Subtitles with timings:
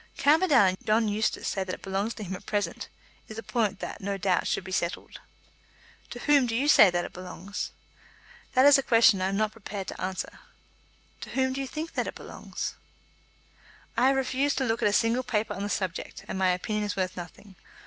[0.17, 2.87] "Camperdown and John Eustace say that it belongs to him at present.
[3.27, 5.19] It is a point that, no doubt, should be settled."
[6.09, 7.69] "To whom do you say that it belongs?"
[8.53, 10.39] "That is a question I am not prepared to answer."
[11.21, 12.73] "To whom do you think that it belongs?"
[13.95, 16.83] "I have refused to look at a single paper on the subject, and my opinion
[16.85, 17.55] is worth nothing.